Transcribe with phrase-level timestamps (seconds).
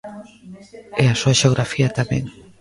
[1.01, 2.23] E a súa xeografía tamén.